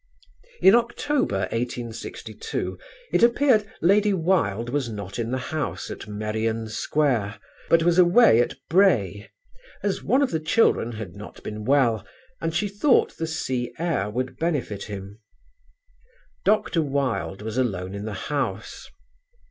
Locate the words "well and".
11.65-12.55